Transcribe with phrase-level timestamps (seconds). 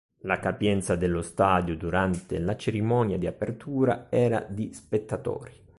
[0.21, 5.53] La capienza dello stadio durante la cerimonia di apertura era di spettatori.